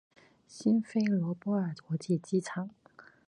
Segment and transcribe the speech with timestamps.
[0.47, 2.71] 辛菲罗波尔国际机场。